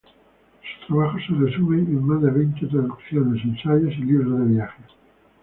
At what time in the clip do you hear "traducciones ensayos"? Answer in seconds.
2.65-3.91